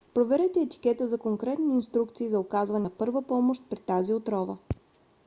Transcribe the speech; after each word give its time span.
проверете 0.13 0.61
етикета 0.61 1.07
за 1.07 1.17
конкретни 1.17 1.75
инструкции 1.75 2.29
за 2.29 2.39
оказване 2.39 2.83
на 2.83 2.89
първа 2.89 3.21
помощ 3.21 3.61
при 3.69 3.77
тази 3.79 4.13
отрова 4.13 4.57